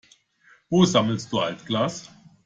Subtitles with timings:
[0.71, 2.09] Wo sammelst du Altglas?